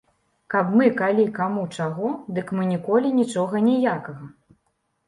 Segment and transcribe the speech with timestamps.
[0.53, 2.09] Каб мы калі каму чаго,
[2.39, 4.25] дык мы ніколі нічога ніякага.